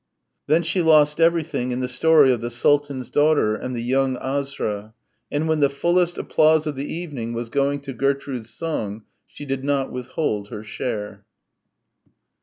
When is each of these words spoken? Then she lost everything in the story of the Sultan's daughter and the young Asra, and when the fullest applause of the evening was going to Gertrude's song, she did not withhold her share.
Then 0.47 0.63
she 0.63 0.81
lost 0.81 1.19
everything 1.21 1.69
in 1.69 1.79
the 1.79 1.87
story 1.87 2.31
of 2.31 2.41
the 2.41 2.49
Sultan's 2.49 3.11
daughter 3.11 3.53
and 3.53 3.75
the 3.75 3.83
young 3.83 4.17
Asra, 4.17 4.95
and 5.31 5.47
when 5.47 5.59
the 5.59 5.69
fullest 5.69 6.17
applause 6.17 6.65
of 6.65 6.75
the 6.75 6.91
evening 6.91 7.33
was 7.33 7.51
going 7.51 7.81
to 7.81 7.93
Gertrude's 7.93 8.49
song, 8.51 9.03
she 9.27 9.45
did 9.45 9.63
not 9.63 9.91
withhold 9.91 10.47
her 10.49 10.63
share. 10.63 11.23